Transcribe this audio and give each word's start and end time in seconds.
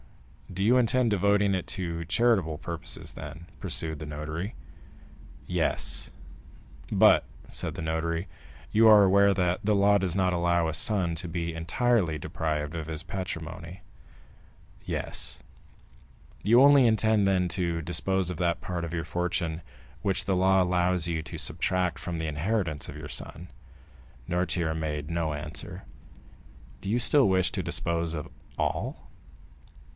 "Do 0.51 0.63
you 0.63 0.77
intend 0.77 1.11
devoting 1.11 1.53
it 1.53 1.65
to 1.67 2.03
charitable 2.05 2.57
purposes, 2.57 3.13
then?" 3.13 3.45
pursued 3.59 3.99
the 3.99 4.05
notary. 4.05 4.55
"Yes." 5.45 6.11
"But," 6.91 7.23
said 7.49 7.75
the 7.75 7.83
notary, 7.83 8.27
"you 8.71 8.87
are 8.87 9.03
aware 9.03 9.33
that 9.33 9.59
the 9.63 9.75
law 9.75 9.99
does 9.99 10.15
not 10.15 10.33
allow 10.33 10.67
a 10.67 10.73
son 10.73 11.13
to 11.15 11.27
be 11.29 11.53
entirely 11.53 12.17
deprived 12.17 12.75
of 12.75 12.87
his 12.87 13.03
patrimony?" 13.03 13.81
"Yes." 14.83 15.41
"You 16.43 16.61
only 16.63 16.85
intend, 16.87 17.27
then, 17.27 17.47
to 17.49 17.81
dispose 17.81 18.29
of 18.31 18.37
that 18.37 18.59
part 18.59 18.83
of 18.83 18.93
your 18.93 19.05
fortune 19.05 19.61
which 20.01 20.25
the 20.25 20.35
law 20.35 20.61
allows 20.63 21.07
you 21.07 21.21
to 21.23 21.37
subtract 21.37 21.97
from 21.99 22.17
the 22.17 22.27
inheritance 22.27 22.89
of 22.89 22.97
your 22.97 23.07
son?" 23.07 23.49
Noirtier 24.27 24.73
made 24.75 25.11
no 25.11 25.33
answer. 25.33 25.83
"Do 26.81 26.89
you 26.89 26.99
still 26.99 27.29
wish 27.29 27.51
to 27.53 27.63
dispose 27.63 28.13
of 28.15 28.27
all?" 28.57 29.07